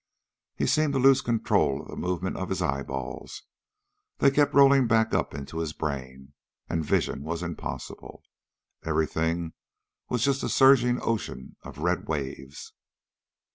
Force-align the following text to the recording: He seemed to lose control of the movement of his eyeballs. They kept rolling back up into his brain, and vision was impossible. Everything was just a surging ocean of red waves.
He 0.55 0.65
seemed 0.65 0.93
to 0.93 0.99
lose 0.99 1.21
control 1.21 1.79
of 1.83 1.87
the 1.87 1.95
movement 1.95 2.35
of 2.35 2.49
his 2.49 2.59
eyeballs. 2.59 3.43
They 4.17 4.31
kept 4.31 4.55
rolling 4.55 4.87
back 4.87 5.13
up 5.13 5.35
into 5.35 5.59
his 5.59 5.73
brain, 5.73 6.33
and 6.67 6.83
vision 6.83 7.21
was 7.21 7.43
impossible. 7.43 8.23
Everything 8.83 9.53
was 10.09 10.23
just 10.25 10.41
a 10.41 10.49
surging 10.49 10.97
ocean 11.03 11.55
of 11.61 11.77
red 11.77 12.07
waves. 12.07 12.73